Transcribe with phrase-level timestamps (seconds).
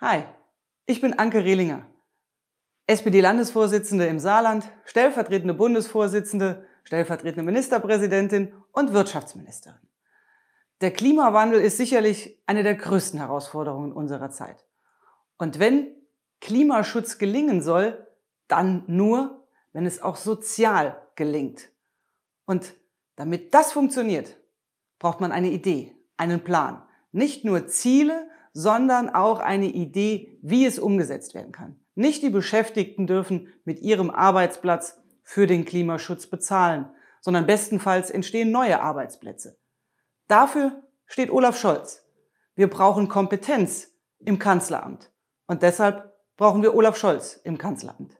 [0.00, 0.22] Hi,
[0.86, 1.84] ich bin Anke Rehlinger,
[2.86, 9.80] SPD-Landesvorsitzende im Saarland, stellvertretende Bundesvorsitzende, stellvertretende Ministerpräsidentin und Wirtschaftsministerin.
[10.82, 14.64] Der Klimawandel ist sicherlich eine der größten Herausforderungen unserer Zeit.
[15.36, 15.88] Und wenn
[16.40, 18.06] Klimaschutz gelingen soll,
[18.46, 21.70] dann nur, wenn es auch sozial gelingt.
[22.46, 22.72] Und
[23.16, 24.36] damit das funktioniert,
[25.00, 26.84] braucht man eine Idee, einen Plan.
[27.10, 31.80] Nicht nur Ziele, sondern auch eine Idee, wie es umgesetzt werden kann.
[31.94, 36.88] Nicht die Beschäftigten dürfen mit ihrem Arbeitsplatz für den Klimaschutz bezahlen,
[37.20, 39.58] sondern bestenfalls entstehen neue Arbeitsplätze.
[40.28, 42.04] Dafür steht Olaf Scholz.
[42.54, 45.10] Wir brauchen Kompetenz im Kanzleramt.
[45.46, 48.17] Und deshalb brauchen wir Olaf Scholz im Kanzleramt.